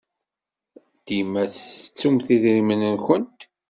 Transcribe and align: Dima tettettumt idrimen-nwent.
Dima 1.05 1.43
tettettumt 1.53 2.27
idrimen-nwent. 2.35 3.39